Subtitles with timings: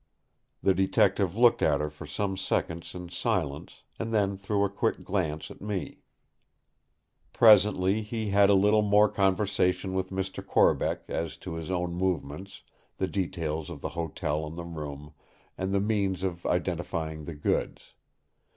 [0.63, 5.03] The Detective looked at her for some seconds in silence, and then threw a quick
[5.03, 5.99] glance at me.
[7.33, 10.43] Presently he had a little more conversation with Mr.
[10.43, 12.63] Corbeck as to his own movements,
[12.97, 15.13] the details of the hotel and the room,
[15.55, 17.93] and the means of identifying the goods.